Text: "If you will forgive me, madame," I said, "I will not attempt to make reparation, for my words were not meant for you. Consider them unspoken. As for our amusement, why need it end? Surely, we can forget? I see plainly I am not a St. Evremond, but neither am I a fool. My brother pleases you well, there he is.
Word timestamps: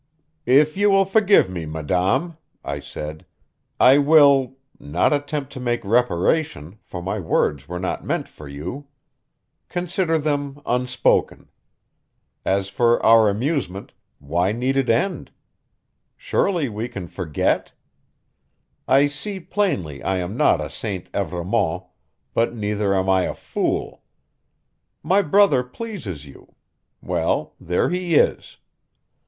"If 0.47 0.75
you 0.77 0.89
will 0.89 1.05
forgive 1.05 1.47
me, 1.47 1.67
madame," 1.67 2.35
I 2.63 2.79
said, 2.79 3.23
"I 3.79 3.99
will 3.99 4.55
not 4.79 5.13
attempt 5.13 5.53
to 5.53 5.59
make 5.59 5.85
reparation, 5.85 6.79
for 6.81 7.03
my 7.03 7.19
words 7.19 7.67
were 7.67 7.77
not 7.77 8.03
meant 8.03 8.27
for 8.27 8.47
you. 8.47 8.87
Consider 9.69 10.17
them 10.17 10.59
unspoken. 10.65 11.51
As 12.43 12.67
for 12.67 12.99
our 13.05 13.29
amusement, 13.29 13.93
why 14.17 14.51
need 14.51 14.75
it 14.75 14.89
end? 14.89 15.29
Surely, 16.17 16.67
we 16.67 16.89
can 16.89 17.07
forget? 17.07 17.71
I 18.87 19.05
see 19.05 19.39
plainly 19.39 20.01
I 20.01 20.17
am 20.17 20.35
not 20.35 20.59
a 20.59 20.71
St. 20.71 21.11
Evremond, 21.11 21.83
but 22.33 22.55
neither 22.55 22.95
am 22.95 23.07
I 23.07 23.25
a 23.25 23.35
fool. 23.35 24.01
My 25.03 25.21
brother 25.21 25.61
pleases 25.63 26.25
you 26.25 26.55
well, 27.03 27.53
there 27.61 27.91
he 27.91 28.15
is. 28.15 28.57